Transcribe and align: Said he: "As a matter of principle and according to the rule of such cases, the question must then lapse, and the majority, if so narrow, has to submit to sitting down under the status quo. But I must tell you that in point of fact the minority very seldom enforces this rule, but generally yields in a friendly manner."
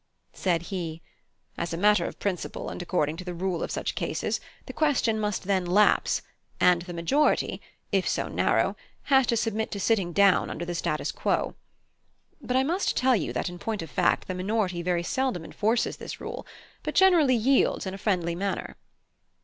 Said 0.33 0.63
he: 0.73 0.99
"As 1.59 1.73
a 1.73 1.77
matter 1.77 2.07
of 2.07 2.17
principle 2.17 2.71
and 2.71 2.81
according 2.81 3.17
to 3.17 3.23
the 3.23 3.35
rule 3.35 3.61
of 3.61 3.69
such 3.69 3.93
cases, 3.93 4.39
the 4.65 4.73
question 4.73 5.19
must 5.19 5.43
then 5.43 5.63
lapse, 5.63 6.23
and 6.59 6.81
the 6.81 6.91
majority, 6.95 7.61
if 7.91 8.09
so 8.09 8.27
narrow, 8.27 8.75
has 9.13 9.27
to 9.27 9.37
submit 9.37 9.69
to 9.69 9.79
sitting 9.79 10.11
down 10.11 10.49
under 10.49 10.65
the 10.65 10.73
status 10.73 11.11
quo. 11.11 11.53
But 12.41 12.57
I 12.57 12.63
must 12.63 12.97
tell 12.97 13.15
you 13.15 13.31
that 13.33 13.47
in 13.47 13.59
point 13.59 13.83
of 13.83 13.91
fact 13.91 14.27
the 14.27 14.33
minority 14.33 14.81
very 14.81 15.03
seldom 15.03 15.45
enforces 15.45 15.97
this 15.97 16.19
rule, 16.19 16.47
but 16.81 16.95
generally 16.95 17.35
yields 17.35 17.85
in 17.85 17.93
a 17.93 17.99
friendly 17.99 18.33
manner." 18.33 18.77